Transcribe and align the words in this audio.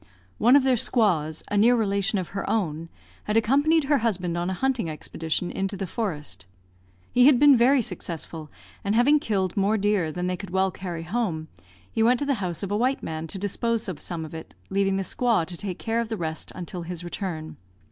One 0.39 0.55
of 0.55 0.63
their 0.63 0.77
squaws, 0.77 1.43
a 1.49 1.57
near 1.57 1.75
relation 1.75 2.17
of 2.17 2.29
her 2.29 2.49
own, 2.49 2.89
had 3.25 3.37
accompanied 3.37 3.83
her 3.83 3.99
husband 3.99 4.35
on 4.35 4.49
a 4.49 4.53
hunting 4.55 4.89
expedition 4.89 5.51
into 5.51 5.77
the 5.77 5.85
forest. 5.85 6.47
He 7.11 7.27
had 7.27 7.37
been 7.37 7.55
very 7.55 7.83
successful, 7.83 8.49
and 8.83 8.95
having 8.95 9.19
killed 9.19 9.55
more 9.55 9.77
deer 9.77 10.11
than 10.11 10.25
they 10.25 10.37
could 10.37 10.49
well 10.49 10.71
carry 10.71 11.03
home, 11.03 11.49
he 11.91 12.01
went 12.01 12.17
to 12.19 12.25
the 12.25 12.33
house 12.41 12.63
of 12.63 12.71
a 12.71 12.77
white 12.77 13.03
man 13.03 13.27
to 13.27 13.37
dispose 13.37 13.87
of 13.87 14.01
some 14.01 14.25
of 14.25 14.33
it, 14.33 14.55
leaving 14.71 14.95
the 14.97 15.03
squaw 15.03 15.45
to 15.45 15.55
take 15.55 15.77
care 15.77 15.99
of 15.99 16.09
the 16.09 16.17
rest 16.17 16.51
until 16.55 16.81
his 16.81 17.03
return. 17.03 17.57